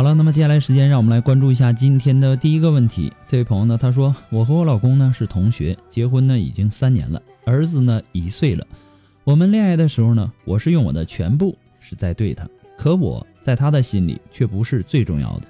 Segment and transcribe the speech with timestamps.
[0.00, 3.12] 好了，那么接下来时间，让我们来关注一下今天的第一个问题。
[3.26, 8.66] 这位朋友呢，他说：“我和我老公呢是同学，结婚呢已经三年了，儿子呢一岁了。
[9.24, 15.42] 我们恋爱的时候呢，我是用我的全部是在对他，可我在他的心里却不是最重要的。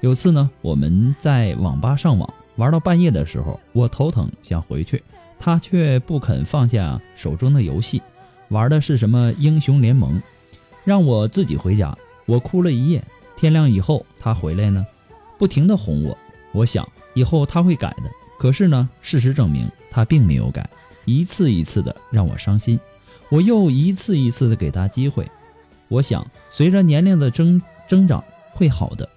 [0.00, 5.02] 有次呢，我们在网吧上网，玩到半夜的时候，我头疼想回去，
[5.38, 8.00] 他却不肯放下手中的游戏，
[8.48, 10.18] 玩的是什么英雄联盟，
[10.82, 11.94] 让我自己回家。
[12.24, 13.04] 我哭了一夜。”
[13.38, 14.84] 天亮以后，他回来呢，
[15.38, 16.18] 不停的哄我。
[16.50, 18.10] 我想以后他会改的。
[18.36, 20.68] 可是呢，事实证明他并没有改，
[21.04, 22.80] 一次一次的让我伤心。
[23.28, 25.24] 我又一次一次的给他机会。
[25.86, 29.08] 我想随着年龄的增增长会好的。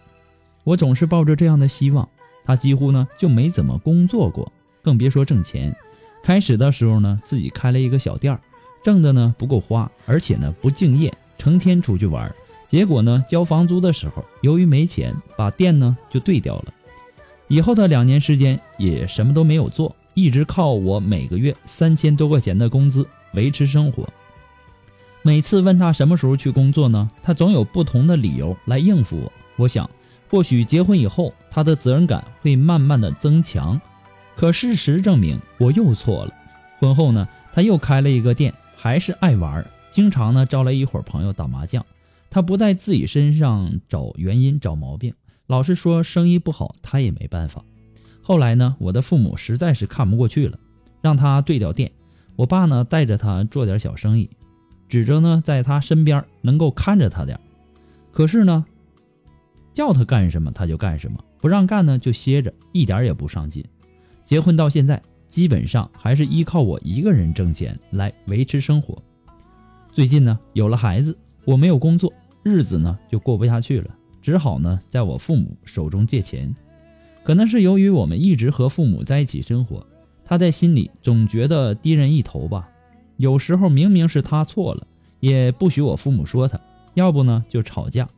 [0.63, 2.07] 我总是抱着这样的希望。
[2.45, 4.51] 他几乎呢就没怎么工作过，
[4.83, 5.75] 更别说挣钱。
[6.23, 8.39] 开始的时候呢，自己开了一个小店儿，
[8.83, 12.31] 挣的呢不够花，而且呢不敬业，成天出去玩。
[12.71, 16.73] 结果呢，交房租的时候，由于没钱，把店呢就对掉了。
[17.49, 24.07] 以后的两年时间也什么都没有做，一直靠我每个月三千多块钱的工资维持生活。
[25.21, 29.33] 每次问他什么时候去工作呢，他总有不同的理由来应付我。
[29.57, 29.89] 我想，
[30.29, 33.81] 或许结婚以后，他的责任感会慢慢的增强。
[34.37, 36.33] 可事实证明，我又错了。
[36.79, 41.85] 婚后呢，他又开了一个店，还是爱玩，经常呢招来一伙朋友打麻将。
[42.31, 45.13] 他不在自己身上找原因、找毛病，
[45.47, 47.61] 老是说生意不好，他也没办法。
[48.21, 50.57] 后来呢，我的父母实在是看不过去了，
[51.01, 51.91] 让他对掉店。
[52.37, 54.29] 我爸呢，带着他做点小生意，
[54.87, 57.37] 指着呢，在他身边能够看着他点。
[58.13, 58.65] 可是呢，
[59.73, 63.61] 叫他干什么他就干什么，不让干呢就歇着，一点也不上进。
[64.23, 68.97] 结婚到现在，基本上还是依靠我一个人挣钱来维持生活。
[69.91, 72.13] 最近呢，有了孩子，我没有工作。
[72.43, 73.89] 日子呢就过不下去了，
[74.21, 76.53] 只好呢在我父母手中借钱。
[77.23, 79.85] 可能是由于我们一直和父母在一起生活，
[80.25, 82.67] 他在心里总觉得低人一头吧。
[83.17, 84.87] 有时候明明是他错了，
[85.19, 86.59] 也不许我父母说他，
[86.95, 88.09] 要不呢就吵架。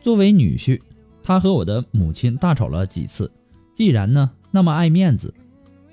[0.00, 0.80] 作为女婿，
[1.22, 3.30] 他和我的母亲大吵了几次。
[3.74, 5.34] 既然呢那么爱面子，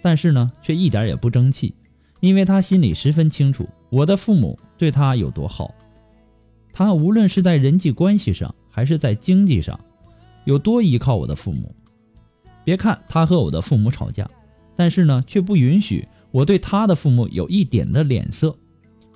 [0.03, 1.73] 但是呢却一点也不争气，
[2.19, 5.73] 因为他心里十分清楚我的父母对他有多好。
[6.77, 9.79] 他无论是在人际关系上，还是在经济上，
[10.45, 11.75] 有多依靠我的父母。
[12.63, 14.29] 别看他和我的父母吵架，
[14.75, 18.55] 但是呢，却不允许我对他的父母有一点的脸色。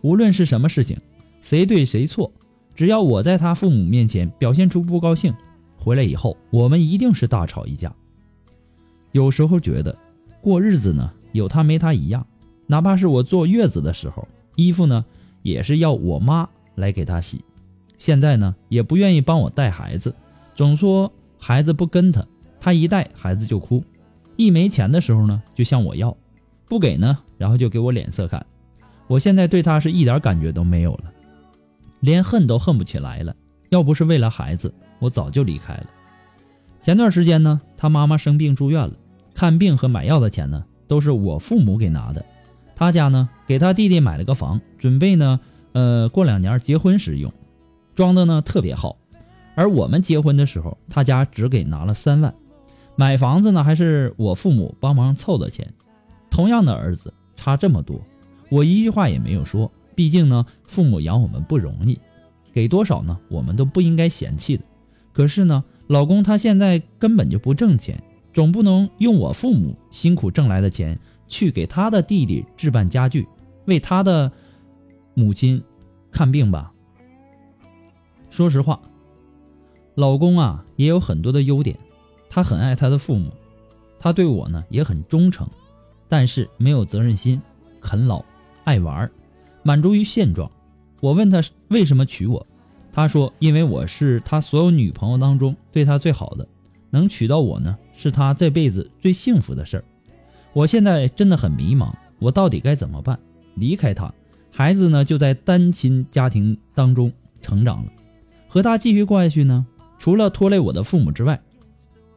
[0.02, 0.98] 无论是什么事情，
[1.40, 2.34] 谁对谁错，
[2.74, 5.32] 只要我在他父母面前表现出不高兴，
[5.78, 7.94] 回来以后我们一定是大吵一架。
[9.12, 9.96] 有时候觉得
[10.42, 12.26] 过日子呢，有他没他一样，
[12.66, 15.06] 哪怕是我坐月子的时候，衣服呢
[15.44, 17.46] 也是要我妈来给他洗。
[18.02, 20.16] 现在呢，也不愿意帮我带孩子，
[20.56, 22.26] 总说孩子不跟他，
[22.60, 23.84] 他一带孩子就哭。
[24.38, 26.18] 一没钱的时候呢，就向我要，
[26.68, 28.44] 不给呢，然后就给我脸色看。
[29.06, 31.14] 我现在对他是一点感觉都没有了，
[32.00, 33.36] 连恨都恨不起来了。
[33.70, 35.86] 要不是为了孩子，我早就离开了。
[36.82, 38.94] 前段时间呢，他妈妈生病住院了，
[39.36, 42.26] 看病和买药的钱呢，都是我父母给拿的。
[42.76, 45.40] 他家呢，给他弟弟买了个房，准备呢，
[45.74, 47.32] 呃，过两年结婚时用，
[48.02, 48.98] 装的呢特别好。
[49.54, 52.34] 而我们结婚的时候，他家只给拿了三万，
[52.96, 55.72] 买房子呢，还是我父母帮忙凑的钱。
[56.32, 58.02] 同样的儿子，差这么多。
[58.50, 62.00] 我一句话也没有说，毕竟呢，父母养我们不容易，
[62.52, 64.64] 给多少呢，我们都不应该嫌弃的。
[65.14, 68.02] 可是呢，老公他现在根本就不挣钱，
[68.34, 73.28] 总不能用我父母辛苦挣来的钱去给他的弟弟置办家具，
[73.66, 74.32] 为他的
[75.14, 75.62] 母亲
[76.10, 76.71] 看病吧。
[78.32, 78.82] 说实话，
[79.94, 81.78] 老公啊也有很多的优点，
[82.30, 83.30] 他很爱他的父母，
[84.00, 85.48] 他对我呢也很忠诚，
[86.08, 87.40] 但是没有责任心，
[87.80, 88.26] 啃老。
[88.64, 89.10] 爱玩，
[89.64, 90.50] 满足于现状。
[91.02, 92.46] 我问他为什么娶我，
[92.94, 96.48] 他说因为我是他所有女朋友当中对他最好的，
[96.92, 99.84] 能娶到我呢，是他这辈子最幸福的事儿。
[100.54, 103.20] 我现在真的很迷茫，我到底该怎么办？
[103.56, 104.14] 离开他，
[104.52, 107.12] 孩子呢就在单亲家庭当中
[107.42, 107.92] 成长了，
[108.54, 109.66] 和他继续过下去呢，
[109.98, 111.42] 除了拖累我的父母之外，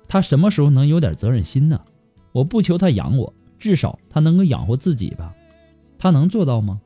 [0.09, 1.81] 他什么时候能有点责任心呢？
[2.33, 5.33] 我不求他养我，至少他能够养活自己吧。
[5.97, 6.81] 他能做到吗？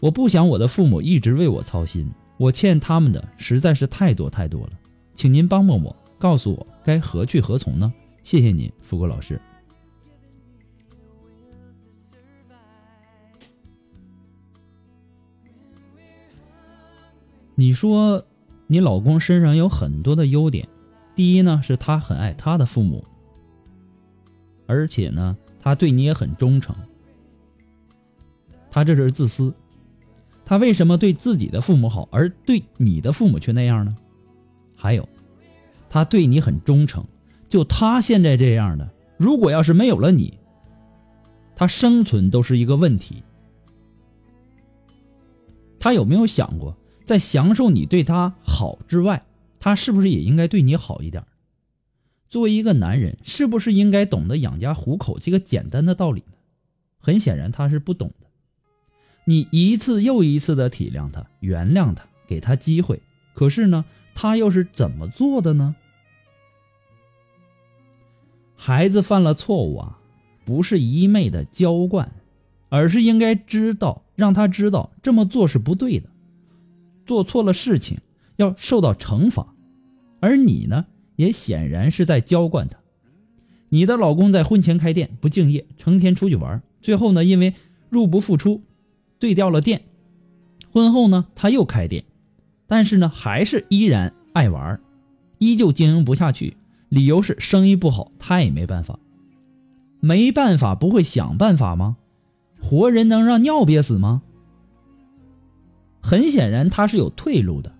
[0.00, 4.70] 我不想我的父母一直为我操心，我欠他们的实在是太多太多了，
[5.14, 7.92] 请您帮帮我，告诉我该何去何从呢？
[8.24, 9.38] 谢谢您，福国老师。
[17.54, 18.24] 你说，
[18.72, 20.68] 你老公身上有很多的优点，
[21.16, 23.04] 第一呢是他很爱他的父母，
[24.68, 26.72] 而且呢他对你也很忠诚。
[28.70, 29.52] 他这是自私，
[30.44, 33.96] 他为什么对自己的父母好，而对你的父母却那样呢？
[34.76, 35.08] 还有，
[35.88, 37.04] 他对你很忠诚，
[37.48, 40.38] 就他现在这样的，如果要是没有了你，
[41.56, 43.24] 他生存都是一个问题。
[45.80, 46.76] 他有没有想过，
[47.10, 49.24] 在享受你对他好之外，
[49.58, 51.24] 他是不是也应该对你好一点？
[52.28, 56.34] 作为一个男人，是不是应该懂得养家糊口这个简单的道理呢？
[57.00, 58.28] 很显然，他是不懂的。
[59.24, 63.02] 你一次又一次的体谅他、原谅他、给他机会，
[63.34, 63.84] 可是呢，
[64.14, 65.74] 他又是怎么做的呢？
[68.54, 69.98] 孩子犯了错误啊，
[70.44, 72.12] 不是一昧的娇惯，
[72.68, 76.08] 而是应该知道，让他知道这么做是不对的，
[77.10, 77.98] 做错了事情
[78.36, 79.52] 要受到惩罚。
[80.20, 80.86] 而你呢，
[81.16, 82.78] 也显然是在娇惯他。
[83.68, 87.54] 你的老公在婚前开店不敬业，成天出去玩，最后呢，因为
[87.88, 88.62] 入不敷出。
[89.18, 89.82] 对掉了店，
[90.70, 92.04] 婚后呢，他又开店，
[92.68, 94.80] 但是呢，还是依然爱玩，
[95.38, 96.56] 依旧经营不下去。
[96.90, 99.00] 理由是生意不好，他也没办法。
[99.98, 101.96] 没办法不会想办法吗？
[102.60, 104.22] 活人能让尿憋死吗？
[106.00, 107.72] 很显然，他是有退路的。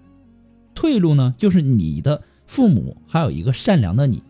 [0.74, 4.22] 退路呢，就是你的父母，还有一个善良的你，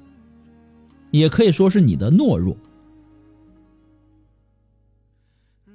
[1.10, 2.56] 也可以说是你的懦弱。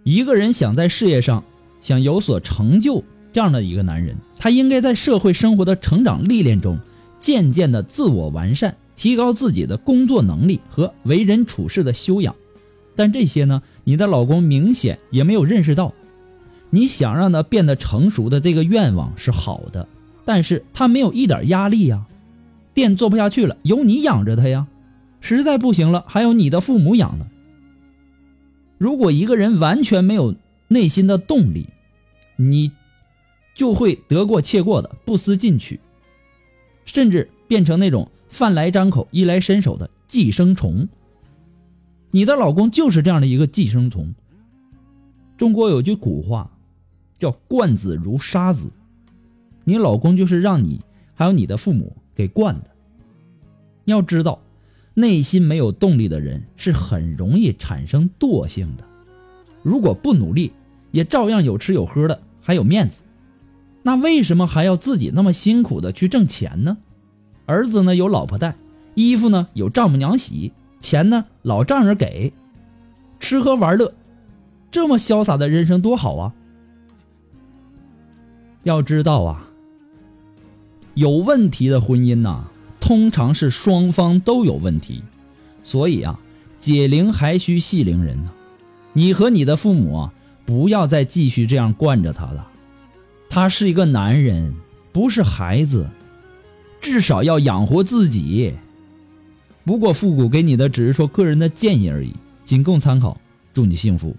[0.03, 1.43] 一个人想在事业上
[1.81, 3.03] 想有所成就，
[3.33, 6.77] 这样的一个男人，他应该在社会生活的成长历练中，
[7.19, 12.35] 渐渐的自我完善，提高自己的工作能力和为人处事的修养。
[12.95, 15.93] 但这些呢，你的老公明显也没有认识到。
[16.69, 19.87] 你想让他变得成熟的这个愿望是好的，
[20.25, 22.05] 但是他没有一点压力呀。
[22.73, 24.67] 店做不下去了，有你养着他呀。
[25.21, 27.27] 实在不行了，还有你的父母养呢。
[28.77, 30.35] 如果一个人完全没有
[30.67, 31.67] 内心的动力，
[32.35, 32.71] 你
[33.55, 35.79] 就会得过且过的不思进取，
[36.83, 40.89] 甚至变成那种饭来张口、衣来伸手的寄生虫。
[42.11, 44.13] 你的老公就是这样的一个寄生虫。
[45.37, 46.51] 中国有句古话，
[47.17, 48.69] 叫“惯子如杀子”，
[49.65, 50.81] 你老公就是让你
[51.13, 52.69] 还有你的父母给惯的。
[53.85, 54.39] 要知道。
[54.97, 58.85] 内心没有动力的人是很容易产生惰性的。
[59.61, 60.53] 如果不努力，
[60.91, 63.01] 也照样有吃有喝的，还有面子。
[63.83, 66.77] 那为什么还要自己那么辛苦的去挣钱呢？
[67.45, 68.55] 儿子呢有老婆带，
[68.93, 72.31] 衣服呢有丈母娘洗，钱呢老丈人给，
[73.19, 73.93] 吃喝玩乐，
[74.71, 76.33] 这么潇洒的人生多好啊！
[78.65, 79.47] 要知道啊，
[80.95, 82.45] 有问题的婚姻呐，
[82.79, 85.03] 通常是双方都有问题，
[85.61, 86.19] 所以啊，
[86.59, 88.17] 解铃还须系铃人。
[88.93, 90.13] 你和你的父母啊，
[90.47, 92.49] 不要再继续这样惯着他了。
[93.29, 94.55] 他是一个男人，
[94.91, 95.87] 不是孩子，
[96.81, 98.55] 至少要养活自己。
[99.63, 103.21] 不过复古给你的只是说个人的建议而已，仅供参考。
[103.53, 104.15] 祝你幸福。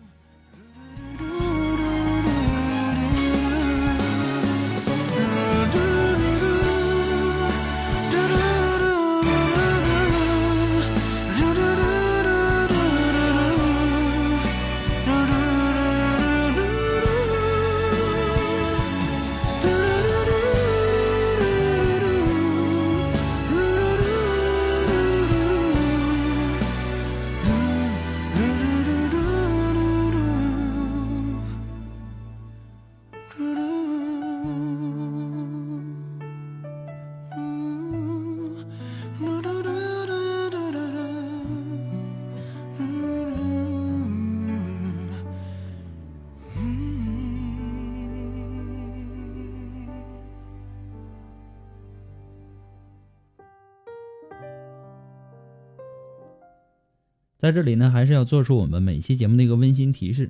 [57.47, 60.29] 在这里呢，还是要做出我们每期节目的一个温馨提示。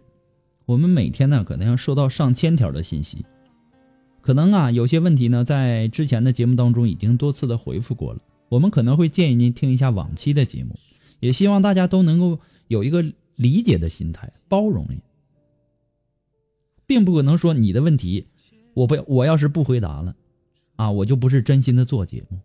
[0.66, 3.25] 我们每天呢，可能要收到上千条的信息，
[4.20, 8.20] 可能啊，有些问题呢，在之前的节目当中已经多次的回复过了。
[8.50, 10.78] 我们可能会建议您听一下往期的节目，
[11.20, 13.02] 也希望大家都能够有一个
[13.37, 14.87] 理解的心态，包容，
[16.87, 18.26] 并不可能说你的问题，
[18.75, 20.14] 我不我要是不回答了，
[20.76, 22.38] 啊，我就不是真心的做节目。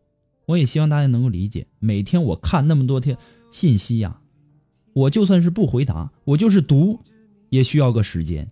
[0.46, 3.18] 我也希望大家能够理解，每天我看那么多天
[3.52, 4.21] 信息呀。
[4.94, 7.00] 我就算是不回答，我就是读，
[7.50, 8.50] 也需要个时间。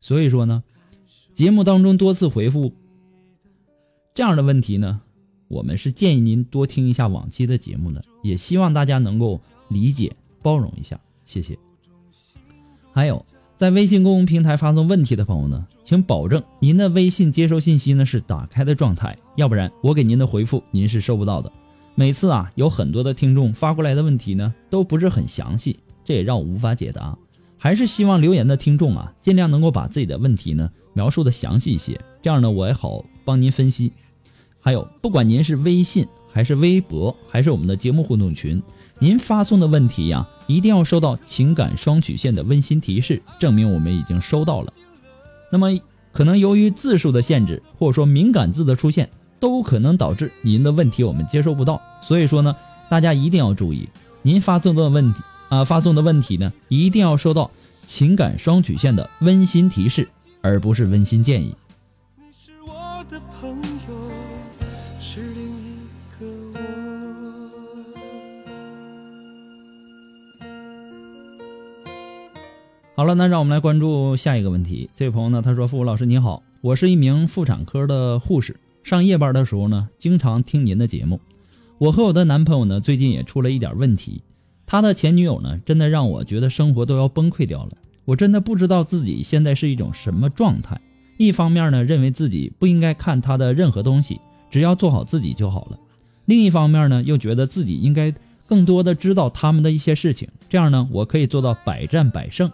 [0.00, 0.62] 所以说呢，
[1.32, 2.72] 节目当中多次回复
[4.14, 5.00] 这样的问题呢，
[5.48, 11.58] 我们是建议您多听一下往期的节目的，也希望大家能够理解包容一下，谢谢。
[12.92, 13.24] 还有
[13.56, 21.50] 在微信公众平台发送问题的朋友呢，请保证您的微信接收信息呢是打开的状态，要不然我给您的回复您是收不到的。
[21.96, 27.16] 每次啊，有很多的听众发过来的问题呢，都不是很详细，这也让我无法解答。
[27.56, 33.92] 还是希望留言的听众啊，尽量能够把自己的问题呢描述的详细一些，这样呢我也好帮您分析。
[34.60, 38.60] 还有，不管您是微信还是微博，还是我们的节目互动群，
[38.98, 44.72] 您发送的问题呀，一定要收到情感双曲线的温馨提示，证明我们已经收到了。
[45.52, 45.70] 那么，
[46.10, 49.08] 可能由于字数的限制，或者说敏感字的出现。
[49.44, 52.56] 都可能导致您的问题我们接收不到，所以说呢，
[52.88, 53.86] 大家一定要注意，
[54.22, 55.20] 您发送的问题
[55.50, 57.50] 啊，发送的问题呢，一定要收到
[57.84, 60.08] 情感双曲线的温馨提示，
[60.40, 61.54] 而不是温馨建议。
[72.96, 74.88] 好了，那让我们来关注下一个问题。
[74.96, 81.18] 这位朋友呢，他说：“付老师你好，我是一名妇产科的护士。”上夜班的时候呢，经常听您的节目。
[81.78, 84.22] 我和我的男朋友呢，最近也出了一点问题。
[84.66, 87.72] 他的前女友呢，真的让我觉得生活都要崩溃掉了。
[88.04, 90.78] 我真的不知道自己现在是一种什么状态。
[91.16, 95.78] 一方面呢，认为自己不应该看他的任何东西，只要做好自己就好了；
[96.26, 98.12] 另一方面呢，又觉得自己应该
[98.46, 102.52] 更多的知道他们的一些事情，这样呢，我可以做到百战百胜。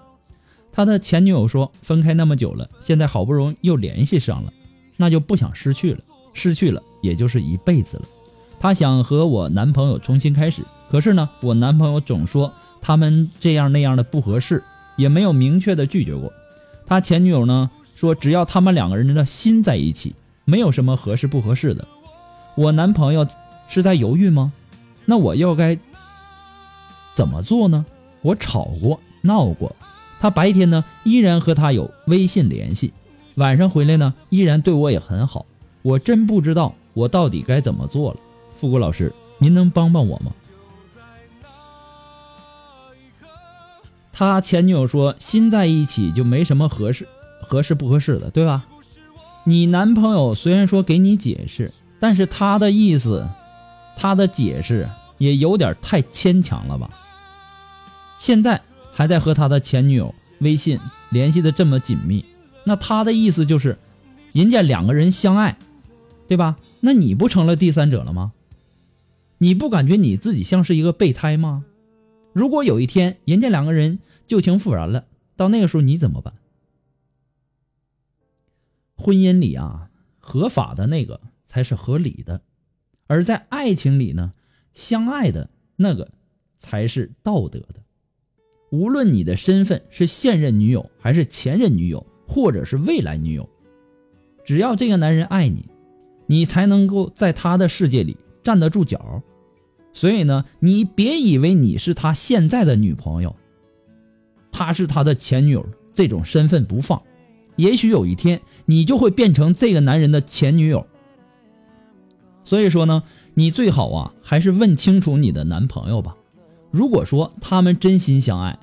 [0.70, 4.52] 他的前女友说，分开那么久了，现在好不容易又联系上了，
[4.96, 5.98] 那就不想失去了。
[6.32, 8.04] 失去了，也就是一辈子了。
[8.58, 14.62] 她想和我男朋友重新开始，可是呢，我男朋友总说他们这样那样的不合适，
[14.96, 16.32] 也没有明确的拒绝过。
[16.86, 21.86] 他前女友呢说，只要他们两个人的心在一起，没有什么合适不合适的。
[22.56, 23.26] 我男朋友
[23.68, 24.52] 是在犹豫吗？
[25.06, 25.78] 那我又该
[27.14, 27.86] 怎么做呢？
[28.22, 29.74] 我吵过闹过，
[30.18, 32.92] 他白天呢依然和他有微信联系，
[33.36, 35.46] 晚上回来呢依然对我也很好。
[35.82, 38.20] 我真不知道我到底该怎么做了，
[38.58, 40.32] 富国老师，您能帮帮我吗？
[44.12, 47.08] 他前女友说心在一起就没什么合适
[47.40, 48.66] 合适不合适的，对吧？
[49.44, 53.26] 你男朋友虽然说给你解释，但是他的意思，
[53.96, 56.90] 他的解释也有点太牵强了吧？
[58.18, 58.60] 现在
[58.92, 62.22] 还在和他的前女友微信联系的这么紧密，
[62.64, 63.78] 那他的意思就是，
[64.34, 65.56] 人家两个人相爱，
[66.30, 66.60] 对吧？
[66.78, 68.32] 那你不成了第三者了吗？
[69.38, 71.64] 你不感觉你自己像是一个备胎吗？
[72.32, 76.32] 如果有一天人家两个人旧情复燃了，到那个时候你怎么办？
[78.94, 82.42] 婚姻里啊，合法的那个才是合理的，
[83.08, 84.32] 而在爱情里呢，
[84.72, 86.12] 相爱的那个
[86.58, 87.82] 才是道德的。
[88.70, 93.50] 无论你的身份是现任女友，还是前任女友，或者是未来女友，
[94.44, 95.68] 只要这个男人爱你，
[96.30, 99.20] 你才能够在他的世界里站得住脚。
[99.92, 103.34] 所以呢，你别以为你是他现在的女朋友，
[104.52, 107.02] 他是他的前女友，这种身份不放，
[107.56, 110.86] 也许有一天你就会变成这个男人的前女友。
[112.44, 113.02] 所以说呢，
[113.34, 116.14] 你最好啊，还是问清楚你的男朋友吧。
[116.70, 118.56] 如果说他们真心相爱，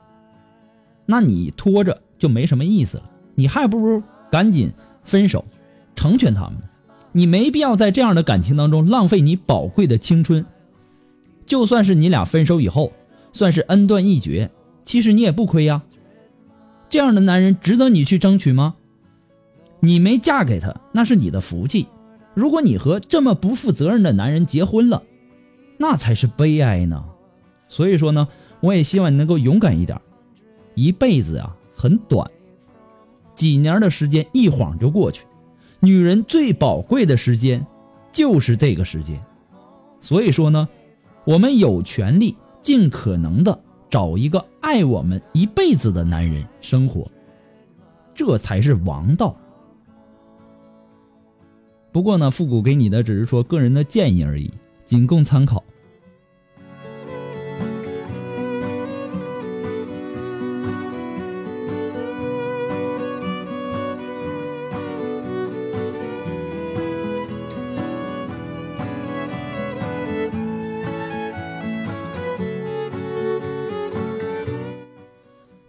[1.05, 4.71] 那你拖着就没什么意思了，你还不如赶紧
[5.03, 5.43] 分手，
[5.97, 6.55] 成全他们。
[7.17, 10.45] 你没必要在这样的感情当中浪费你宝贵的青春。
[11.47, 12.93] 就算是你俩分手以后，
[13.33, 14.51] 算是恩断义绝，
[14.85, 15.81] 其实你也不亏呀。
[16.91, 18.75] 这样的男人值得你去争取吗？
[19.79, 21.87] 你没嫁给他，那是你的福气。
[22.35, 25.01] 如果你和这么不负责任的男人结婚了，
[25.79, 27.03] 那才是悲哀呢。
[27.67, 28.27] 所以说呢，
[28.59, 29.99] 我也希望你能够勇敢一点。
[30.75, 32.29] 一辈子啊很短，
[33.33, 35.25] 几年的时间一晃就过去。
[35.79, 37.65] 女人最宝贵的时间，
[38.11, 39.19] 就是这个时间。
[40.01, 40.67] 所以说呢。
[41.27, 47.05] 我们有权利尽可能的找一个爱我们一辈子的男人生活，
[48.15, 49.35] 这才是王道。
[51.91, 54.49] 不过呢，复古给你的只是说个人的建议而已，
[54.85, 55.61] 仅供参考。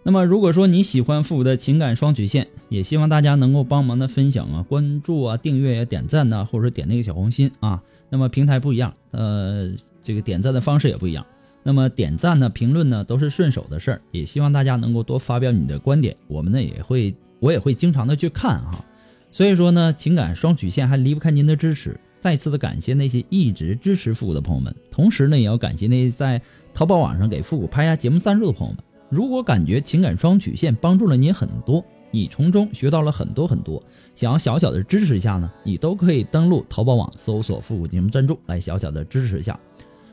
[0.09, 7.79] 那么，如果说你喜欢复古的情感双曲线，也希望大家能够帮忙的分享啊、关注啊、订阅呀、点赞呐，或者说点那个小红心啊。
[8.09, 9.69] 那么平台不一样，呃，
[10.01, 11.23] 这个点赞的方式也不一样。
[11.61, 14.01] 那么点赞呢、评论呢，都是顺手的事儿。
[14.09, 18.83] 也希望大家能够多发表你的观点，我们呢也会，我也会经常的去看哈。
[19.31, 21.95] 所以说呢，情感双曲线还离不开您的支持。
[22.19, 26.41] 再次的感谢那些一直支持复古的朋友们，同时呢，也要感谢那些在
[26.73, 28.83] 淘宝网上给复古拍下节目赞助的朋友们。
[29.09, 33.81] 如果感觉情感双曲线帮助了你很多，你从中学到了很多很多，
[34.15, 39.59] 想要小小的支持一下呢，你都可以登录淘宝网搜索“复古节目赞助”来小小的支持一下。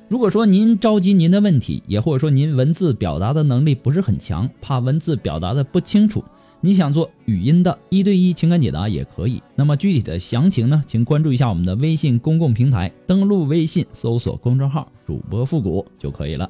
[0.08, 6.22] 如果说您着急您的问题，也或者说您文字表达的能力不是很强，怕文字表达的不清楚，
[6.60, 9.42] 你想做语音的一对一情感解答也可以。
[9.54, 16.48] 那么具体的详情呢，请关注一下我们的微信公共平台，登录微信搜索公众号“主播复古”就可以了。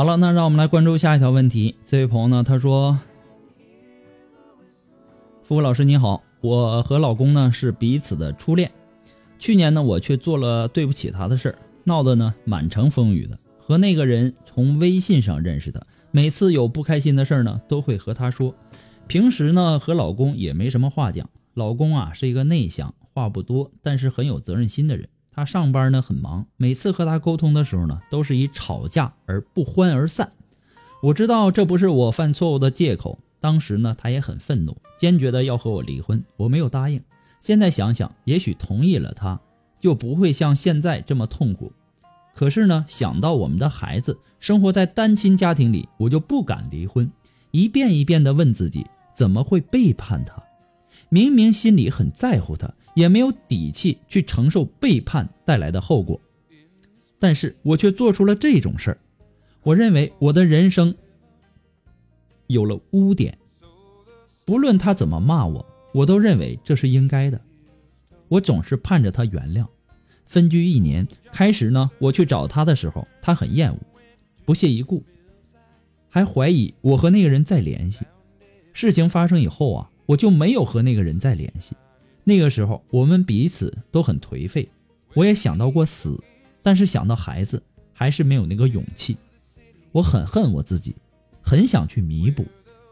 [0.00, 1.74] 好了，那让我们来关注下一条问题。
[1.84, 2.98] 这位朋友呢，他说
[5.44, 8.72] ：“付付老师您好，我和老公呢是彼此的初恋。
[9.38, 13.38] 去年呢，我却做了对不起他的事儿，闹得呢满城风雨的。
[13.58, 18.54] 和那个人从微信上认识的，每次有不开心的事儿呢，都会和他说。
[19.06, 21.28] 平时呢，和老公也没什么话讲。
[21.52, 30.32] 老公啊，是一个内向、话不多，但是很有责任心的人。”他上班呢很忙，每次和他沟通的时候呢，都是以吵架而不欢而散。
[31.02, 33.18] 我知道这不是我犯错误的借口。
[33.40, 36.22] 当时呢，他也很愤怒，坚决的要和我离婚。
[36.36, 37.02] 我没有答应。
[37.40, 39.40] 现在想想，也许同意了，他
[39.80, 41.72] 就不会像现在这么痛苦。
[42.34, 47.10] 可是呢，想到我们的孩子生活在单亲家庭里，我就不敢离婚。
[47.50, 50.42] 一遍一遍的问自己，怎么会背叛他？
[51.08, 52.70] 明明心里很在乎他。
[52.94, 56.20] 也没有底气去承受背叛带来的后果，
[57.18, 58.98] 但是我却做出了这种事儿。
[59.62, 60.94] 我认为我的人生
[62.46, 63.36] 有了污点，
[64.44, 67.40] 不论他怎么骂我，我都认为这是应该的。
[68.28, 69.66] 我总是盼着他原谅。
[70.26, 73.78] 分居一年，开始呢，我去找他的时候，他很厌恶，
[74.44, 75.02] 不屑一顾，
[76.08, 78.06] 还怀疑我和那个人在联系。
[78.72, 81.76] 事情发生以后啊，我就没有和那个人再联系。
[82.24, 84.68] 那个时候，我们彼此都很颓废，
[85.14, 86.18] 我也想到过死，
[86.62, 89.16] 但是想到孩子，还是没有那个勇气。
[89.92, 90.94] 我很恨我自己，
[91.40, 92.44] 很想去弥补，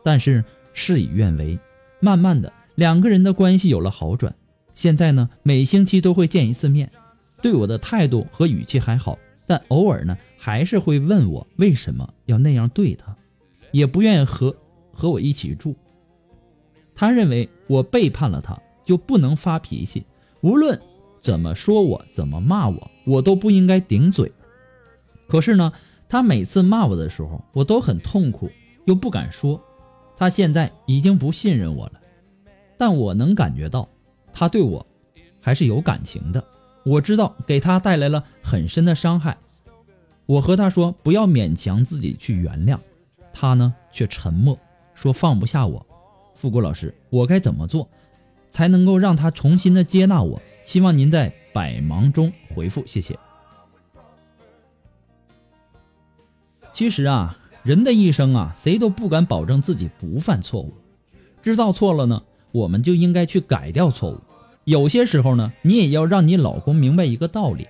[0.03, 1.59] 但是事与愿违。
[2.01, 4.35] 慢慢的，两个人的关系有了好转。
[4.75, 6.91] 现在呢，每星期都会见一次面，
[7.43, 13.15] 对我的态度和语气还好，但偶尔呢，还是会问我为什么要那样对他，
[13.73, 14.55] 也不愿意和
[14.93, 15.77] 和我一起住。
[16.95, 18.57] 他认为我背叛了他，
[18.89, 20.07] 就不能发脾气，
[20.41, 20.81] 无论
[21.21, 24.33] 怎么说我，怎么骂我，我都不应该顶嘴。
[25.27, 25.71] 可是呢？
[26.09, 28.51] 他每次骂我的时候，我都很痛苦，
[28.87, 29.63] 又不敢说。
[30.17, 32.01] 他现在已经不信任我了，
[32.79, 33.87] 但我能感觉到，
[34.33, 34.87] 他对我
[35.39, 36.43] 还是有感情的。
[36.83, 39.37] 我知道给他带来了很深的伤害。
[40.25, 42.79] 我和他说不要勉强自己去原谅，
[43.35, 44.59] 他呢却沉默，
[44.95, 45.87] 说放不下我。
[46.33, 47.87] 富国老师，我该怎么做，
[48.51, 50.41] 才能够让他重新的接纳我？
[50.65, 53.19] 希望您在百忙中回复，谢谢。
[56.73, 60.73] 其实啊，人的一生啊，谁都不敢保证自己不犯错误。
[61.43, 64.19] 知道错了呢，我们就应该去改掉错误。
[64.65, 67.67] 有些时候呢，你也要让你老公明白一个道理：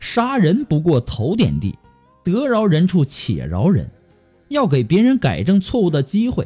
[0.00, 1.78] 杀人不过头点地，
[2.24, 3.88] 得饶人处且饶人。
[4.48, 6.44] 要给别人改正错误的机会。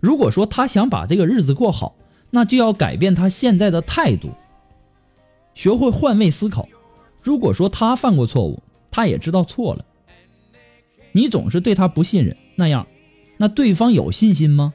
[0.00, 1.94] 如果说他想把这个日子过好，
[2.34, 4.30] 那就要改变他现在的态度，
[5.54, 6.68] 学会换位思考。
[7.22, 9.84] 如果说他犯过错误，他也知道错了。
[11.12, 12.88] 你总是对他不信任，那样，
[13.36, 14.74] 那对方有信心吗？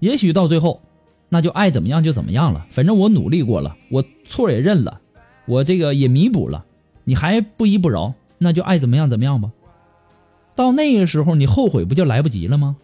[0.00, 0.82] 也许到最后，
[1.28, 2.66] 那就爱怎么样就怎么样了。
[2.70, 5.00] 反正我努力过了，我错也认了，
[5.46, 6.64] 我这个也弥补了，
[7.04, 9.52] 你还不依不饶，那就爱怎么样怎么样吧。
[10.56, 12.76] 到那个时候，你后悔不就来不及了吗？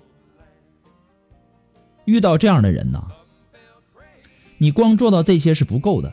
[2.04, 3.02] 遇到这样的人呢，
[4.58, 6.12] 你光做到这些是不够的，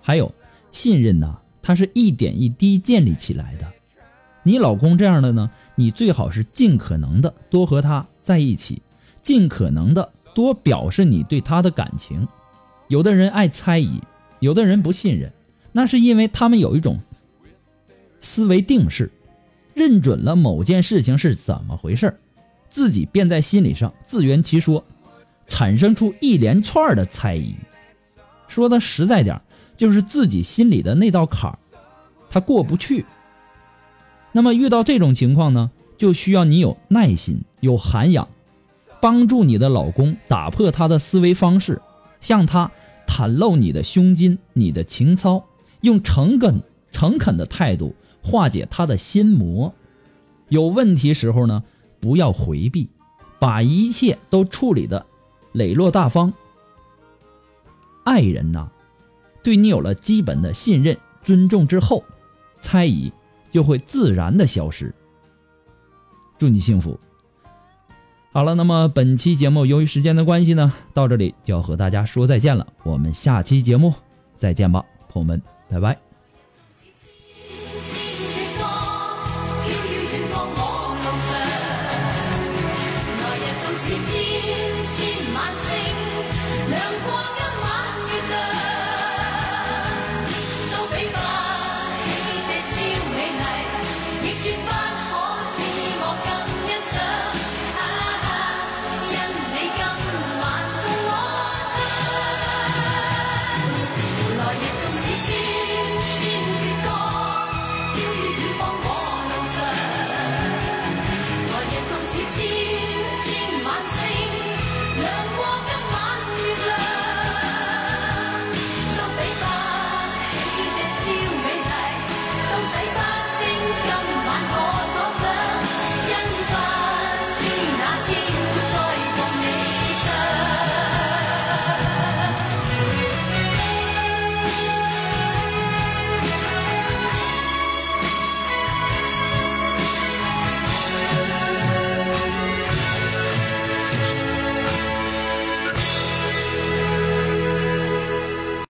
[0.00, 0.32] 还有
[0.72, 3.66] 信任呐，它是一点一滴建立起来的。
[4.42, 8.80] 你老公这样的呢，你最好是尽可能的多和他在一起，
[9.22, 12.26] 尽可能的多表示你对他的感情。
[12.88, 14.00] 有的人爱猜疑，
[14.40, 15.30] 有的人不信任，
[15.72, 16.98] 那是因为他们有一种
[18.20, 19.10] 思维定式，
[19.74, 22.18] 认准了某件事情是怎么回事
[22.70, 24.82] 自己便在心理上自圆其说，
[25.48, 27.54] 产生出一连串的猜疑。
[28.46, 29.40] 说的实在点
[29.76, 31.58] 就是自己心里的那道坎儿，
[32.30, 33.04] 他过不去。
[34.32, 38.28] 那么遇到这种情况呢，就需要你有耐心、有涵养，
[39.00, 41.80] 帮助你的老公打破他的思维方式，
[42.20, 42.70] 向他
[43.06, 45.44] 袒露你的胸襟、你的情操，
[45.80, 46.60] 用诚恳、
[46.92, 49.74] 诚恳的态度化解他的心魔。
[50.48, 51.62] 有问题时候呢，
[52.00, 52.88] 不要回避，
[53.38, 55.04] 把一切都处理的
[55.52, 56.32] 磊落大方。
[58.04, 58.68] 爱人呐，
[59.42, 62.04] 对你有了基本的信任、尊重之后，
[62.60, 63.12] 猜疑。
[63.50, 64.94] 就会自然的消失。
[66.36, 67.00] 祝你幸福。
[68.30, 72.66] 好了，那么本期节目由于时间的关系呢，到这里就要和大家说再见了。
[72.82, 73.94] 我们下期节目
[74.36, 76.07] 再见吧，朋友们，拜拜。